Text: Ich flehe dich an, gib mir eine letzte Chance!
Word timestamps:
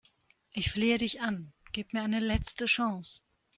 Ich 0.51 0.71
flehe 0.71 0.97
dich 0.97 1.21
an, 1.21 1.53
gib 1.73 1.93
mir 1.93 2.01
eine 2.01 2.19
letzte 2.19 2.65
Chance! 2.65 3.21